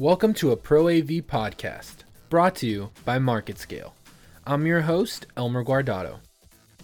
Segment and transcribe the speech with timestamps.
[0.00, 3.92] Welcome to a Pro AV podcast, brought to you by MarketScale.
[4.46, 6.20] I'm your host, Elmer Guardado.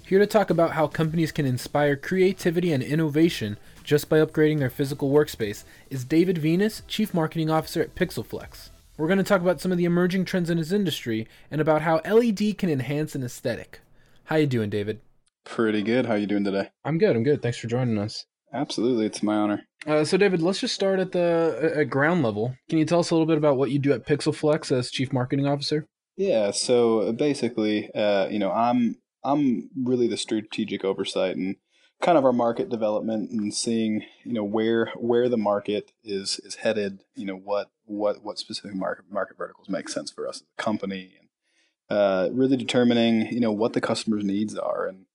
[0.07, 4.69] Here to talk about how companies can inspire creativity and innovation just by upgrading their
[4.69, 8.69] physical workspace is David Venus, Chief Marketing Officer at PixelFLEX.
[8.99, 11.81] We're going to talk about some of the emerging trends in his industry and about
[11.81, 13.81] how LED can enhance an aesthetic.
[14.25, 15.01] How you doing, David?
[15.47, 16.05] Pretty good.
[16.05, 16.69] How you doing today?
[16.85, 17.17] I'm good.
[17.17, 17.41] I'm good.
[17.41, 18.27] Thanks for joining us.
[18.57, 19.67] Absolutely, it's my honor.
[19.87, 22.57] Uh, so, David, let's just start at the at ground level.
[22.69, 25.13] Can you tell us a little bit about what you do at PixelFLEX as Chief
[25.13, 25.87] Marketing Officer?
[26.17, 26.51] Yeah.
[26.51, 31.57] So basically, uh, you know, I'm I'm really the strategic oversight and
[32.01, 36.57] kind of our market development and seeing you know where where the market is is
[36.57, 37.03] headed.
[37.15, 40.63] You know what what what specific market market verticals make sense for us as a
[40.63, 45.06] company, and uh, really determining you know what the customer's needs are and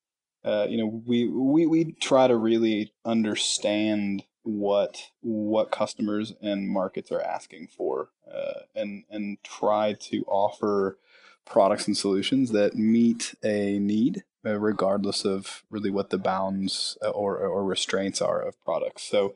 [0.43, 7.11] uh, you know, we, we we try to really understand what what customers and markets
[7.11, 10.97] are asking for, uh, and and try to offer
[11.45, 17.09] products and solutions that meet a need, uh, regardless of really what the bounds uh,
[17.09, 19.03] or or restraints are of products.
[19.03, 19.35] So.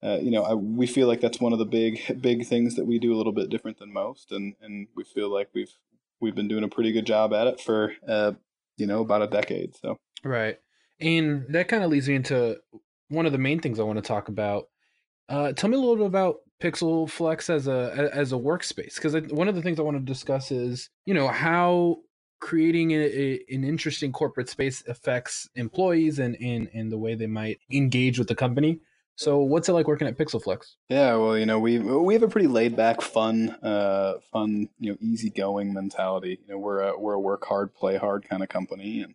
[0.00, 2.86] Uh, you know, I, we feel like that's one of the big, big things that
[2.86, 5.72] we do a little bit different than most, and, and we feel like we've
[6.20, 8.32] we've been doing a pretty good job at it for uh,
[8.76, 9.76] you know about a decade.
[9.76, 10.58] So Right.
[11.00, 12.58] And that kind of leads me into
[13.08, 14.68] one of the main things I want to talk about.
[15.28, 19.48] Uh, tell me a little bit about PixelFLEX as a as a workspace because one
[19.48, 21.98] of the things I want to discuss is you know how
[22.40, 27.26] creating a, a, an interesting corporate space affects employees and, and and the way they
[27.26, 28.80] might engage with the company.
[29.16, 30.74] So what's it like working at PixelFLEX?
[30.88, 34.92] Yeah, well, you know, we we have a pretty laid back, fun, uh, fun, you
[34.92, 36.38] know, easygoing mentality.
[36.46, 39.14] You know, we're a we're a work hard, play hard kind of company, and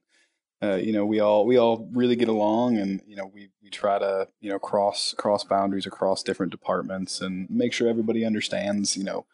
[0.63, 3.69] uh, you know, we all we all really get along, and you know, we we
[3.69, 8.95] try to you know cross cross boundaries across different departments and make sure everybody understands
[8.95, 9.25] you know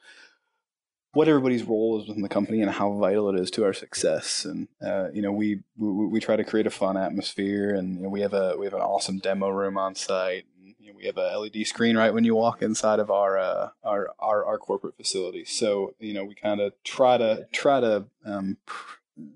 [1.14, 4.46] what everybody's role is within the company and how vital it is to our success.
[4.46, 8.04] And uh, you know, we, we we try to create a fun atmosphere, and you
[8.04, 10.46] know, we have a we have an awesome demo room on site.
[10.58, 13.38] And, you know, we have a LED screen right when you walk inside of our
[13.38, 15.46] uh, our, our our corporate facility.
[15.46, 18.58] So you know, we kind of try to try to um,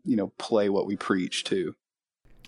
[0.06, 1.76] you know play what we preach too.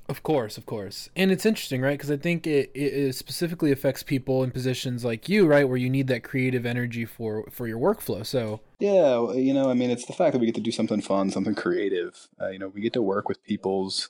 [0.08, 1.10] Of course, of course.
[1.16, 1.98] And it's interesting, right?
[1.98, 5.90] Because I think it, it specifically affects people in positions like you, right, where you
[5.90, 8.26] need that creative energy for for your workflow.
[8.26, 11.02] So yeah, you know, I mean, it's the fact that we get to do something
[11.02, 12.28] fun, something creative.
[12.40, 14.10] Uh, you know, we get to work with people's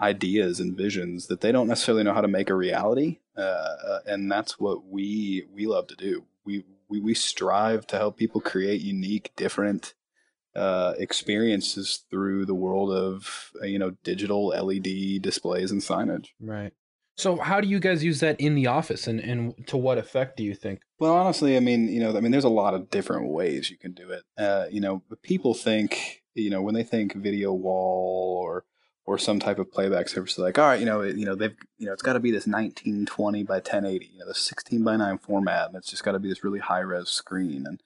[0.00, 4.00] ideas and visions that they don't necessarily know how to make a reality, uh, uh
[4.06, 6.24] and that's what we we love to do.
[6.44, 9.94] We we we strive to help people create unique, different
[10.56, 16.28] uh, experiences through the world of uh, you know digital LED displays and signage.
[16.40, 16.72] Right.
[17.16, 20.36] So how do you guys use that in the office, and and to what effect
[20.36, 20.80] do you think?
[20.98, 23.78] Well, honestly, I mean, you know, I mean, there's a lot of different ways you
[23.78, 24.22] can do it.
[24.38, 28.64] Uh, you know, people think, you know, when they think video wall or
[29.06, 31.54] or some type of playback service, like, all right, you know, it, you know, they've,
[31.78, 34.96] you know, it's got to be this 1920 by 1080, you know, the 16 by
[34.96, 37.80] 9 format, and it's just got to be this really high res screen, and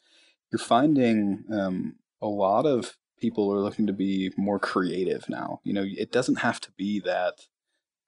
[0.50, 5.60] you're finding um, a lot of people are looking to be more creative now.
[5.64, 7.34] You know, it doesn't have to be that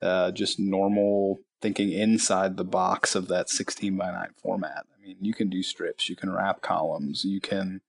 [0.01, 4.85] uh, just normal thinking inside the box of that 16 by 9 format.
[4.95, 7.81] I mean, you can do strips, you can wrap columns, you can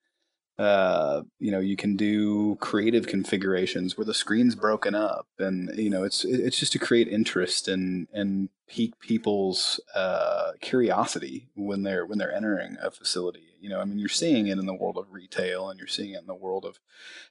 [0.56, 5.90] uh, you know, you can do creative configurations where the screen's broken up, and you
[5.90, 12.06] know, it's it's just to create interest and and pique people's uh, curiosity when they're
[12.06, 13.53] when they're entering a facility.
[13.64, 16.12] You know, I mean, you're seeing it in the world of retail, and you're seeing
[16.12, 16.78] it in the world of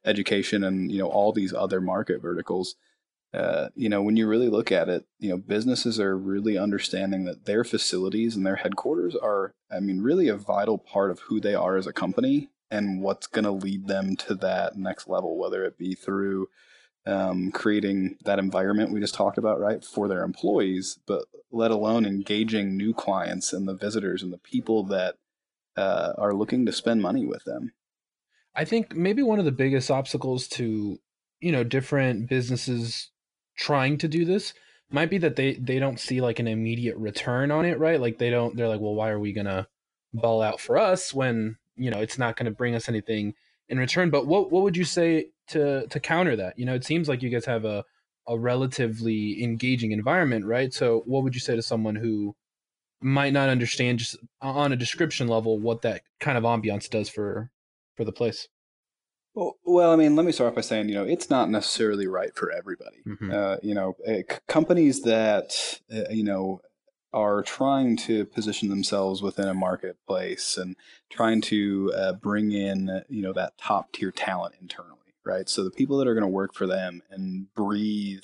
[0.03, 2.75] education, and you know, all these other market verticals.
[3.31, 7.25] Uh, you know, when you really look at it, you know, businesses are really understanding
[7.25, 11.39] that their facilities and their headquarters are, I mean, really a vital part of who
[11.39, 15.37] they are as a company and what's going to lead them to that next level,
[15.37, 16.47] whether it be through
[17.05, 22.05] um, creating that environment we just talked about, right, for their employees, but let alone
[22.05, 25.15] engaging new clients and the visitors and the people that
[25.75, 27.73] uh, are looking to spend money with them.
[28.55, 30.99] I think maybe one of the biggest obstacles to
[31.39, 33.09] you know different businesses
[33.57, 34.53] trying to do this
[34.89, 37.99] might be that they they don't see like an immediate return on it, right?
[37.99, 39.67] Like they don't they're like, well, why are we gonna
[40.13, 43.33] ball out for us when you know it's not to bring us anything
[43.69, 44.09] in return.
[44.09, 46.57] But what what would you say to to counter that?
[46.57, 47.83] You know, it seems like you guys have a
[48.27, 50.73] a relatively engaging environment, right?
[50.73, 52.35] So what would you say to someone who
[53.03, 57.51] might not understand just on a description level what that kind of ambiance does for
[57.95, 58.47] for the place?
[59.35, 62.05] Well, well, I mean, let me start off by saying, you know, it's not necessarily
[62.05, 62.97] right for everybody.
[63.07, 63.31] Mm-hmm.
[63.31, 66.61] Uh, you know, uh, c- companies that, uh, you know,
[67.13, 70.75] are trying to position themselves within a marketplace and
[71.11, 75.47] trying to uh, bring in you know that top tier talent internally, right?
[75.47, 78.23] So the people that are going to work for them and breathe,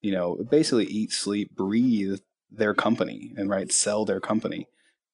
[0.00, 2.20] you know, basically eat, sleep, breathe
[2.56, 4.68] their company and right sell their company.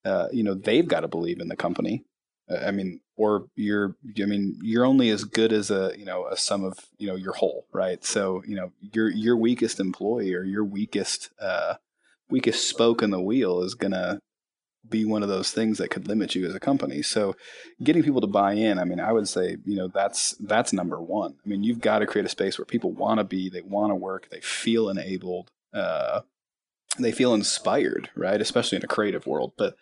[0.05, 2.05] Uh, you know, they've got to believe in the company.
[2.51, 6.27] Uh, I mean, or you're, I mean, you're only as good as a, you know,
[6.27, 8.03] a sum of, you know, your whole, right?
[8.05, 11.75] So, you know, your your weakest employee or your weakest uh,
[12.31, 14.21] weakest spoke in the wheel is gonna
[14.89, 17.03] be one of those things that could limit you as a company.
[17.03, 17.37] So
[17.83, 21.01] getting people to buy in, I mean, I would say, you know, that's that's number
[21.01, 21.37] one.
[21.45, 23.91] I mean, you've got to create a space where people want to be, they want
[23.91, 26.23] to work, they feel enabled, uh,
[26.99, 28.41] they feel inspired, right?
[28.41, 29.53] Especially in a creative world.
[29.57, 29.77] But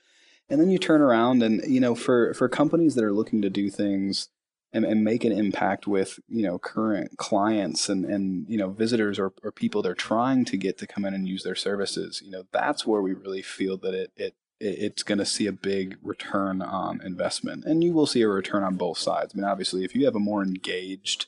[0.48, 3.50] and then you turn around and you know, for for companies that are looking to
[3.50, 4.28] do things
[4.72, 9.18] and, and make an impact with you know current clients and and you know visitors
[9.18, 12.30] or, or people they're trying to get to come in and use their services you
[12.30, 15.96] know that's where we really feel that it it it's going to see a big
[16.02, 19.84] return on investment and you will see a return on both sides i mean obviously
[19.84, 21.26] if you have a more engaged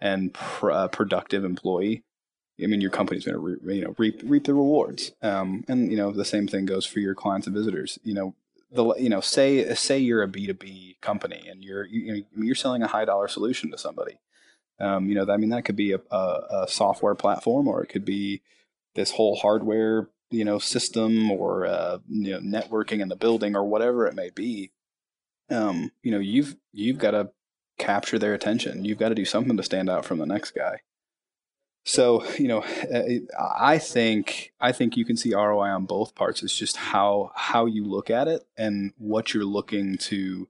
[0.00, 2.02] and pr- uh, productive employee
[2.62, 5.90] I mean, your company's going to re- you know reap reap the rewards, um, and
[5.90, 7.98] you know the same thing goes for your clients and visitors.
[8.04, 8.34] You know,
[8.70, 12.88] the you know say say you're a B2B company and you're you, you're selling a
[12.88, 14.18] high dollar solution to somebody.
[14.78, 17.88] Um, you know, I mean that could be a, a, a, software platform or it
[17.88, 18.42] could be
[18.96, 23.64] this whole hardware you know system or uh, you know networking in the building or
[23.64, 24.70] whatever it may be.
[25.50, 27.30] Um, you know, you've you've got to
[27.78, 28.84] capture their attention.
[28.84, 30.80] You've got to do something to stand out from the next guy.
[31.84, 36.42] So you know, eh, I think I think you can see ROI on both parts.
[36.42, 40.48] It's just how how you look at it and what you're looking to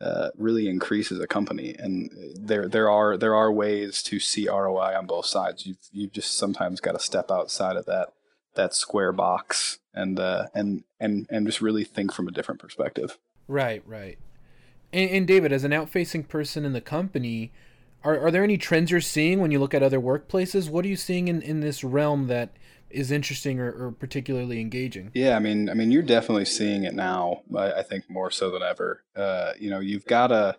[0.00, 1.74] uh, really increase as a company.
[1.76, 5.66] And there there are there are ways to see ROI on both sides.
[5.66, 8.12] You've you've just sometimes got to step outside of that
[8.54, 13.18] that square box and uh, and and and just really think from a different perspective.
[13.48, 14.18] Right, right.
[14.92, 17.52] And, and David, as an outfacing person in the company,
[18.06, 20.70] are, are there any trends you're seeing when you look at other workplaces?
[20.70, 22.56] What are you seeing in, in this realm that
[22.88, 25.10] is interesting or, or particularly engaging?
[25.12, 27.42] Yeah, I mean, I mean, you're definitely seeing it now.
[27.54, 29.02] I, I think more so than ever.
[29.16, 30.56] Uh, you know, you've got a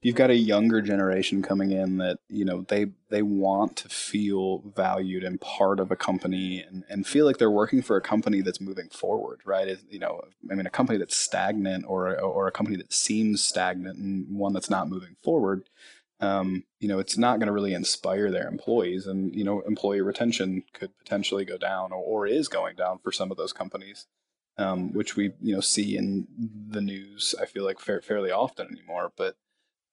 [0.00, 4.62] you've got a younger generation coming in that you know they they want to feel
[4.76, 8.40] valued and part of a company and, and feel like they're working for a company
[8.40, 12.52] that's moving forward right you know i mean a company that's stagnant or or a
[12.52, 15.64] company that seems stagnant and one that's not moving forward
[16.20, 20.00] um, you know, it's not going to really inspire their employees, and you know, employee
[20.00, 24.06] retention could potentially go down, or, or is going down for some of those companies,
[24.56, 26.26] um, which we you know see in
[26.70, 27.34] the news.
[27.40, 29.36] I feel like fa- fairly often anymore, but.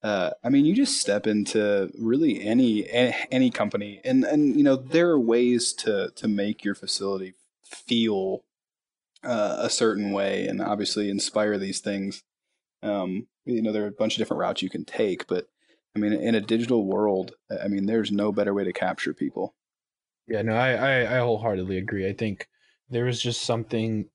[0.02, 4.76] Uh, I mean, you just step into really any any company, and and you know
[4.76, 7.32] there are ways to to make your facility
[7.64, 8.44] feel
[9.24, 12.22] uh, a certain way, and obviously inspire these things.
[12.82, 15.48] Um, you know, there are a bunch of different routes you can take, but
[15.96, 17.32] I mean, in a digital world,
[17.64, 19.54] I mean, there's no better way to capture people.
[20.28, 22.06] Yeah, no, I, I, I wholeheartedly agree.
[22.06, 22.48] I think
[22.90, 24.10] there is just something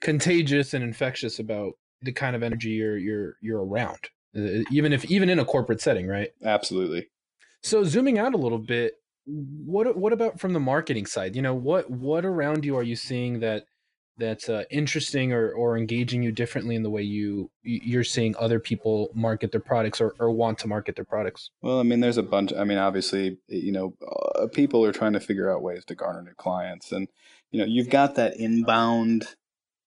[0.00, 3.98] contagious and infectious about the kind of energy you're you're you're around,
[4.36, 6.30] uh, even if even in a corporate setting, right?
[6.44, 7.06] Absolutely.
[7.62, 8.94] So zooming out a little bit,
[9.26, 11.36] what what about from the marketing side?
[11.36, 13.66] You know, what what around you are you seeing that
[14.18, 18.58] that's uh, interesting or, or engaging you differently in the way you you're seeing other
[18.58, 21.50] people market their products or, or want to market their products?
[21.62, 23.94] Well i mean there's a bunch i mean obviously you know
[24.36, 27.08] uh, people are trying to figure out ways to garner new clients and
[27.50, 29.36] you know you've got that inbound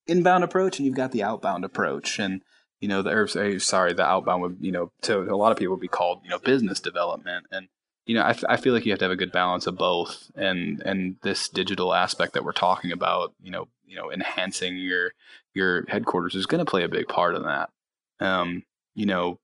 [0.08, 2.42] inbound approach and you've got the outbound approach and
[2.80, 5.74] you know the or, sorry the outbound would you know to a lot of people
[5.74, 7.68] would be called you know business development and
[8.10, 9.78] you know, I, f- I feel like you have to have a good balance of
[9.78, 14.78] both, and and this digital aspect that we're talking about, you know, you know, enhancing
[14.78, 15.14] your
[15.54, 17.70] your headquarters is going to play a big part in that.
[18.20, 18.64] Um,
[18.96, 19.40] you know,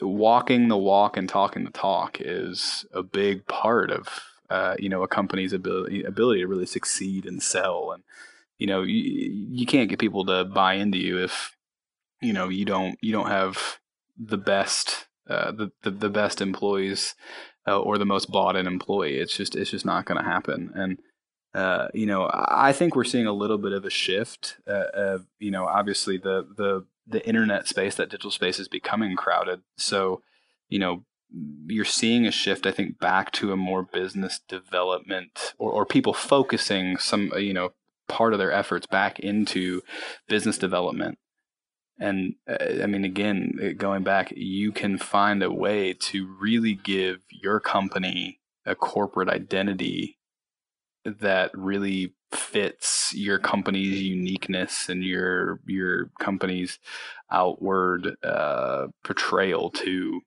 [0.00, 4.08] walking the walk and talking the talk is a big part of
[4.48, 8.04] uh, you know a company's ability ability to really succeed and sell, and
[8.58, 9.02] you know, you,
[9.50, 11.56] you can't get people to buy into you if
[12.20, 13.78] you know you don't you don't have
[14.16, 17.14] the best uh, the, the, the best employees
[17.66, 19.18] uh, or the most bought in employee.
[19.18, 20.70] It's just it's just not going to happen.
[20.74, 20.98] And
[21.54, 24.56] uh, you know, I think we're seeing a little bit of a shift.
[24.66, 29.60] Uh, you know, obviously the the the internet space, that digital space, is becoming crowded.
[29.76, 30.22] So,
[30.68, 31.04] you know,
[31.66, 32.66] you're seeing a shift.
[32.66, 37.70] I think back to a more business development or, or people focusing some you know
[38.08, 39.82] part of their efforts back into
[40.28, 41.18] business development
[41.98, 47.20] and uh, I mean, again, going back, you can find a way to really give
[47.30, 50.18] your company a corporate identity
[51.04, 56.78] that really fits your company's uniqueness and your your company's
[57.30, 60.20] outward uh, portrayal to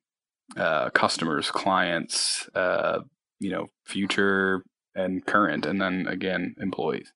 [0.56, 3.00] uh, customers, clients, uh,
[3.40, 4.62] you know, future
[4.94, 7.12] and current, and then again employees.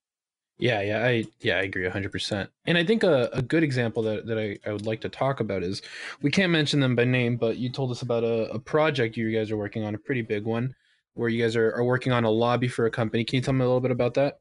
[0.58, 2.48] Yeah, yeah, I yeah, I agree 100%.
[2.66, 5.40] And I think a, a good example that, that I, I would like to talk
[5.40, 5.82] about is
[6.20, 9.32] we can't mention them by name, but you told us about a, a project you
[9.32, 10.74] guys are working on, a pretty big one,
[11.14, 13.24] where you guys are, are working on a lobby for a company.
[13.24, 14.38] Can you tell me a little bit about that?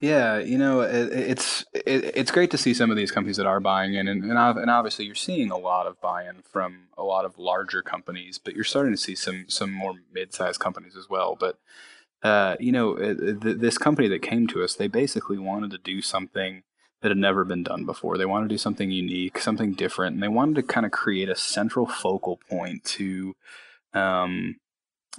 [0.00, 3.46] Yeah, you know, it, it's it, it's great to see some of these companies that
[3.46, 7.02] are buying in, and and, and obviously you're seeing a lot of buy-in from a
[7.02, 11.08] lot of larger companies, but you're starting to see some some more mid-sized companies as
[11.10, 11.36] well.
[11.38, 11.58] But
[12.22, 16.00] uh, you know, th- this company that came to us, they basically wanted to do
[16.00, 16.62] something
[17.02, 18.16] that had never been done before.
[18.16, 21.28] They wanted to do something unique, something different, and they wanted to kind of create
[21.28, 23.34] a central focal point to
[23.94, 24.56] um,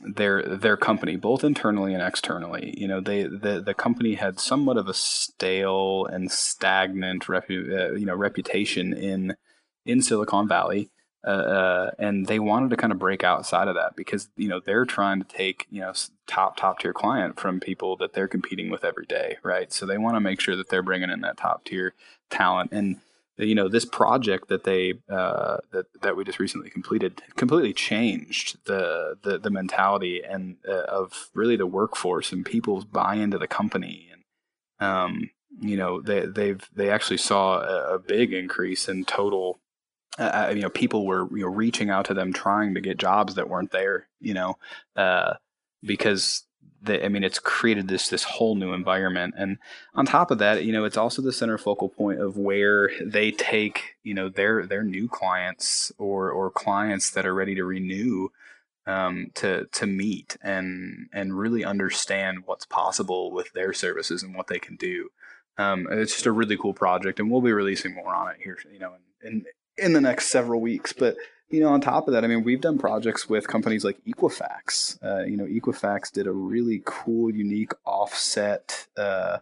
[0.03, 2.73] their their company, both internally and externally.
[2.77, 7.95] You know, they the the company had somewhat of a stale and stagnant repu- uh,
[7.95, 9.35] you know reputation in
[9.85, 10.89] in Silicon Valley.
[11.27, 14.61] Uh, uh, and they wanted to kind of break outside of that because you know
[14.65, 15.91] they're trying to take you know
[16.27, 19.73] top top tier client from people that they're competing with every day, right?
[19.73, 21.93] So they want to make sure that they're bringing in that top tier
[22.29, 22.97] talent, and
[23.47, 28.57] you know this project that they uh, that that we just recently completed completely changed
[28.65, 33.47] the the, the mentality and uh, of really the workforce and people's buy into the
[33.47, 34.09] company.
[34.11, 35.29] And um,
[35.61, 39.59] you know they they've they actually saw a, a big increase in total
[40.17, 42.97] uh, uh, you know people were you know reaching out to them trying to get
[42.97, 44.57] jobs that weren't there you know
[44.95, 45.33] uh,
[45.83, 46.43] because
[46.81, 49.57] the, I mean, it's created this this whole new environment, and
[49.95, 53.31] on top of that, you know, it's also the center focal point of where they
[53.31, 58.29] take you know their their new clients or or clients that are ready to renew
[58.85, 64.47] um, to to meet and and really understand what's possible with their services and what
[64.47, 65.09] they can do.
[65.57, 68.57] Um, it's just a really cool project, and we'll be releasing more on it here,
[68.71, 69.45] you know, in in,
[69.77, 70.93] in the next several weeks.
[70.93, 71.17] But
[71.49, 75.03] you know, on top of that, I mean, we've done projects with companies like Equifax.
[75.03, 79.39] Uh, you know, Equifax did a really cool, unique offset uh,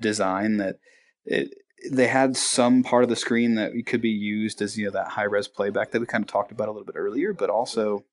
[0.00, 0.76] design that
[1.24, 1.54] it,
[1.90, 5.08] they had some part of the screen that could be used as you know that
[5.08, 8.04] high res playback that we kind of talked about a little bit earlier, but also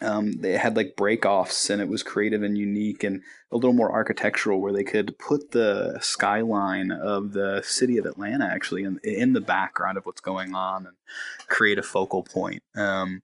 [0.00, 3.22] um, they had like break offs and it was creative and unique and
[3.52, 8.44] a little more architectural where they could put the skyline of the city of Atlanta
[8.44, 10.96] actually in, in the background of what's going on and
[11.46, 12.62] create a focal point.
[12.74, 13.22] Um,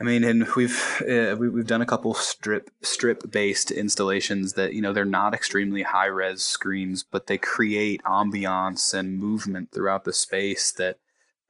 [0.00, 4.74] I mean, and we've uh, we, have done a couple strip strip based installations that
[4.74, 10.04] you know they're not extremely high res screens, but they create ambiance and movement throughout
[10.04, 10.98] the space that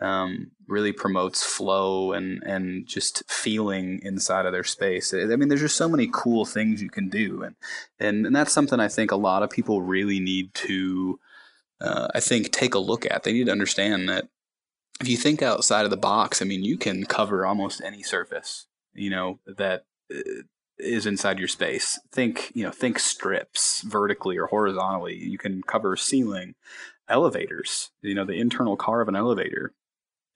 [0.01, 5.15] um, really promotes flow and and just feeling inside of their space.
[5.15, 7.57] I mean, there's just so many cool things you can do, and
[7.99, 11.19] and and that's something I think a lot of people really need to,
[11.81, 13.23] uh, I think, take a look at.
[13.23, 14.29] They need to understand that
[15.01, 18.67] if you think outside of the box, I mean, you can cover almost any surface,
[18.93, 20.43] you know, that uh,
[20.79, 21.99] inside your space.
[22.13, 25.17] Think, you know, think strips vertically or horizontally.
[25.17, 26.55] You can cover ceiling,
[27.09, 29.73] elevators, you know, the internal car of an elevator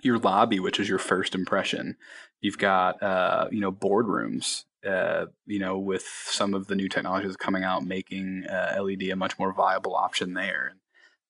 [0.03, 1.97] your lobby, which is your first impression.
[2.41, 4.65] You've got uh, you know boardrooms.
[4.87, 9.17] Uh, you know, with some of the new technologies coming out, making uh, LED a
[9.17, 10.77] much more viable option there.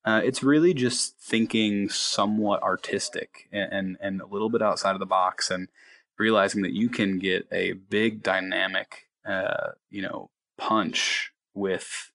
[0.05, 5.01] Uh, it's really just thinking somewhat artistic and, and, and a little bit outside of
[5.01, 5.69] the box, and
[6.19, 12.13] realizing that you can get a big dynamic, uh, you know, punch with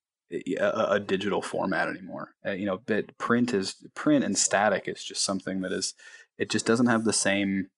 [0.60, 2.34] a, a, digital format anymore.
[2.46, 5.94] Uh, you know, but print is print and static is just something that is
[6.38, 7.70] it just doesn't have the same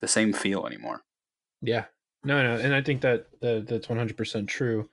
[0.00, 1.02] the same feel anymore.
[1.60, 1.84] Yeah.
[2.24, 4.88] No, no, and I think that, that that's 100% true.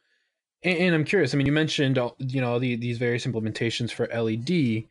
[0.63, 1.33] And, and, I'm curious.
[1.33, 4.85] I mean, you mentioned all, you know the, these various implementations for LED.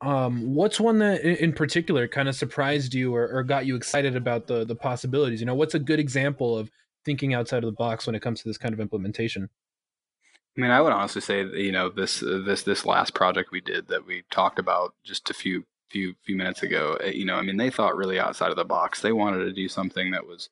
[0.00, 4.16] Um, what's one that in particular kind of surprised you or, or got you excited
[4.16, 5.40] about the the possibilities?
[5.40, 6.70] You know, what's a good example of
[7.04, 9.50] thinking outside of the box when it comes to this kind of implementation?
[10.56, 13.50] I mean, I would honestly say that, you know this uh, this this last project
[13.52, 16.96] we did that we talked about just a few few few minutes ago.
[17.02, 19.00] Eh, you know, I mean, they thought really outside of the box.
[19.00, 20.48] They wanted to do something that was,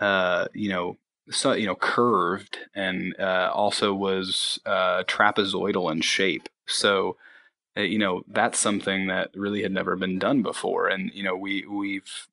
[0.00, 0.98] uh, you know,
[1.30, 6.48] so you know, curved and uh, also was uh, trapezoidal in shape.
[6.66, 7.16] So,
[7.76, 10.88] uh, you know, that's something that really had never been done before.
[10.88, 12.28] And you know, we we've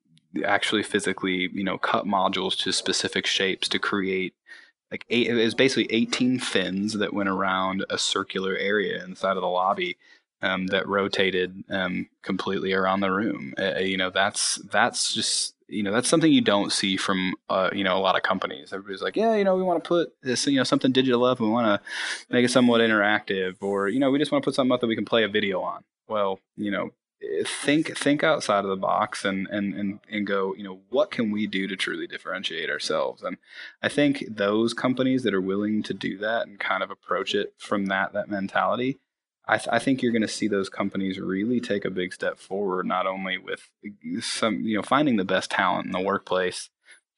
[0.46, 4.34] actually physically, you know, cut modules to specific shapes to create
[4.92, 9.42] like eight, it was basically 18 fins that went around a circular area inside of
[9.42, 9.98] the lobby
[10.42, 13.54] um, that rotated um, completely around the room.
[13.58, 17.70] Uh, you know, that's that's just you know that's something you don't see from uh,
[17.74, 18.74] you know a lot of companies.
[18.74, 21.40] Everybody's like, yeah, you know, we want to put this, you know, something digital up,
[21.40, 24.56] we want to make it somewhat interactive, or you know, we just want to put
[24.56, 25.84] something up that we can play a video on.
[26.08, 26.92] Well, you know,
[27.46, 31.32] think think outside of the box and and and and go, you know, what can
[31.32, 33.24] we do to truly differentiate ourselves?
[33.24, 33.38] And
[33.82, 37.54] I think those companies that are willing to do that and kind of approach it
[37.58, 39.00] from that that mentality
[39.50, 42.38] I, th- I, think you're going to see those companies really take a big step
[42.38, 43.68] forward, not only with
[44.22, 46.70] some, you know, finding the best talent in the workplace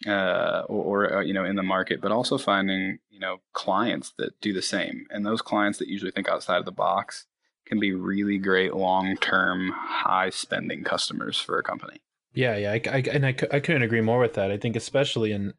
[0.07, 4.13] uh, or, or uh, you know, in the market, but also finding, you know, clients
[4.17, 5.07] that do the same.
[5.09, 7.25] And those clients that usually think outside of the box
[7.71, 12.01] can be really great long term, high spending customers for a company.
[12.33, 14.51] Yeah, yeah, I, I, and I, I couldn't agree more with that.
[14.51, 15.53] I think especially in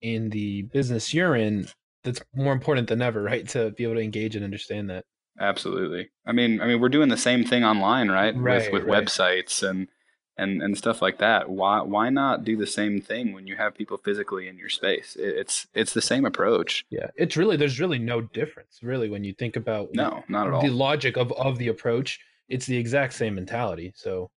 [0.00, 1.68] in the business you're in,
[2.02, 3.46] that's more important than ever, right?
[3.48, 5.04] To be able to engage and understand that.
[5.38, 6.08] Absolutely.
[6.26, 8.34] I mean, I mean, we're doing the same thing online, right?
[8.34, 8.72] Right.
[8.72, 9.04] With with right.
[9.04, 9.88] websites and
[10.36, 11.48] and and stuff like that.
[11.48, 15.16] Why why not do the same thing when you have people physically in your space?
[15.18, 16.84] It's it's the same approach.
[16.90, 20.52] Yeah, it's really there's really no difference, really, when you think about no, not at
[20.52, 20.62] all.
[20.62, 23.92] The logic of of the approach, it's the exact same mentality.
[23.94, 24.30] So.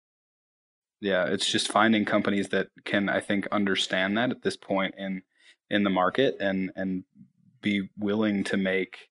[1.00, 5.22] Yeah, it's just finding companies that can, I think, understand that at this point in
[5.68, 7.04] in the market and and
[7.60, 9.08] be willing to make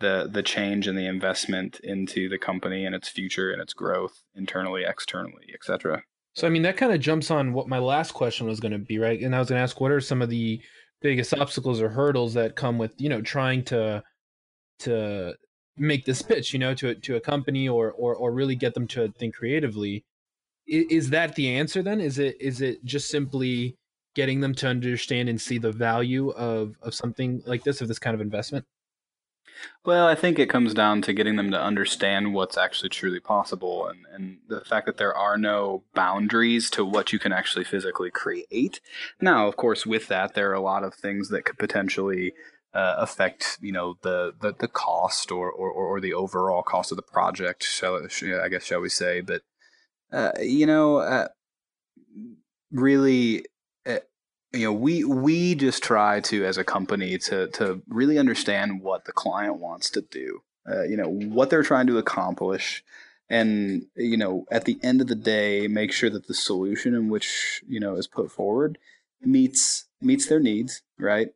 [0.00, 4.22] the the change and the investment into the company and its future and its growth
[4.34, 6.02] internally, externally, etc.
[6.34, 8.78] So I mean that kind of jumps on what my last question was going to
[8.78, 9.20] be, right?
[9.20, 10.60] And I was going to ask, what are some of the
[11.00, 14.02] biggest obstacles or hurdles that come with you know trying to
[14.80, 15.34] to
[15.76, 18.86] make this pitch, you know, to to a company or or or really get them
[18.88, 20.04] to think creatively?
[20.66, 22.00] Is that the answer then?
[22.00, 23.76] Is it is it just simply
[24.14, 27.98] getting them to understand and see the value of of something like this of this
[27.98, 28.64] kind of investment?
[29.84, 33.88] Well, I think it comes down to getting them to understand what's actually truly possible
[33.88, 38.10] and, and the fact that there are no boundaries to what you can actually physically
[38.10, 38.80] create.
[39.20, 42.32] Now, of course, with that, there are a lot of things that could potentially
[42.74, 46.96] uh, affect, you know, the, the, the cost or, or, or the overall cost of
[46.96, 48.00] the project, shall,
[48.42, 49.20] I guess, shall we say.
[49.20, 49.42] But,
[50.12, 51.28] uh, you know, uh,
[52.70, 53.44] really,
[54.52, 59.04] you know we we just try to as a company to to really understand what
[59.04, 62.84] the client wants to do uh, you know what they're trying to accomplish
[63.28, 67.08] and you know at the end of the day make sure that the solution in
[67.08, 68.78] which you know is put forward
[69.20, 71.30] meets meets their needs right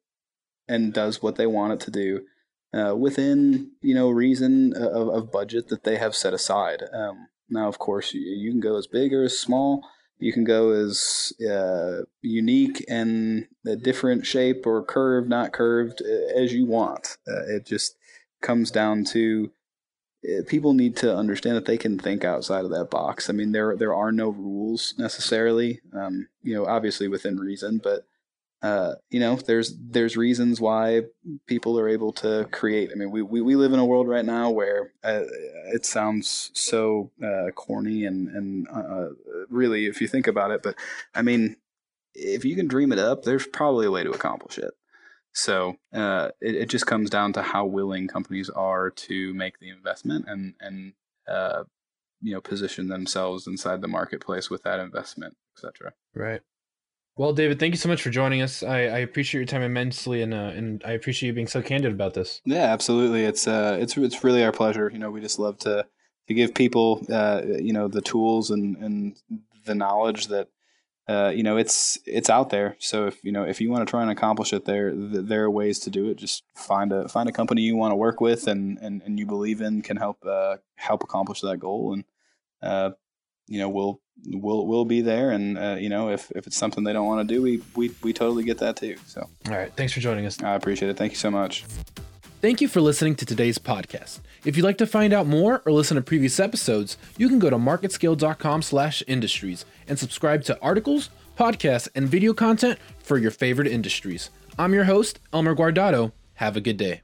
[0.68, 2.24] and does what they want it to do
[2.76, 6.82] uh, within you know reason of, of budget that they have set aside.
[6.92, 10.44] Um, now of course you, you can go as big or as small you can
[10.44, 16.66] go as uh, unique and a different shape or curved, not curved, uh, as you
[16.66, 17.18] want.
[17.28, 17.96] Uh, it just
[18.40, 19.50] comes down to
[20.26, 23.28] uh, people need to understand that they can think outside of that box.
[23.28, 25.80] I mean, there there are no rules necessarily.
[25.92, 28.06] Um, you know, obviously within reason, but
[28.62, 31.02] uh, you know, there's there's reasons why
[31.46, 32.90] people are able to create.
[32.90, 35.22] I mean, we we, we live in a world right now where uh,
[35.72, 39.08] it sounds so uh, corny and and uh, uh,
[39.50, 40.74] really, if you think about it, but
[41.14, 41.56] I mean,
[42.14, 44.72] if you can dream it up, there's probably a way to accomplish it.
[45.32, 49.68] So uh, it, it just comes down to how willing companies are to make the
[49.68, 50.94] investment and and
[52.22, 55.92] you know position themselves inside the marketplace with that investment, etc.
[56.14, 56.40] Right.
[57.18, 58.62] Well, David, thank you so much for joining us.
[58.62, 61.92] I, I appreciate your time immensely, and uh, and I appreciate you being so candid
[61.92, 62.42] about this.
[62.44, 63.24] Yeah, absolutely.
[63.24, 64.90] It's uh, it's it's really our pleasure.
[64.92, 65.86] You know, we just love to
[66.28, 69.16] to give people, uh, you know, the tools and and
[69.64, 70.48] the knowledge that,
[71.08, 72.76] uh, you know, it's it's out there.
[72.80, 75.50] So if you know if you want to try and accomplish it, there there are
[75.50, 76.18] ways to do it.
[76.18, 79.24] Just find a find a company you want to work with and and, and you
[79.24, 82.04] believe in can help uh, help accomplish that goal and.
[82.62, 82.90] Uh,
[83.48, 86.84] you know, we'll we'll we'll be there, and uh, you know, if, if it's something
[86.84, 88.96] they don't want to do, we, we we totally get that too.
[89.06, 90.42] So, all right, thanks for joining us.
[90.42, 90.96] I appreciate it.
[90.96, 91.64] Thank you so much.
[92.42, 94.20] Thank you for listening to today's podcast.
[94.44, 97.48] If you'd like to find out more or listen to previous episodes, you can go
[97.50, 103.68] to marketscale.com slash industries and subscribe to articles, podcasts, and video content for your favorite
[103.68, 104.30] industries.
[104.58, 106.12] I'm your host, Elmer Guardado.
[106.34, 107.00] Have a good day.